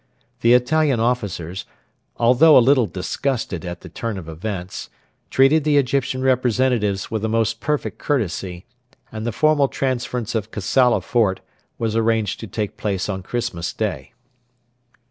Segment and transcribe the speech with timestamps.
[0.39, 1.63] The Italian officers,
[2.17, 4.89] although a little disgusted at the turn of events,
[5.29, 8.65] treated the Egyptian representatives with the most perfect courtesy,
[9.11, 11.39] and the formal transference of Kassala fort
[11.77, 14.13] was arranged to take place on Christmas Day.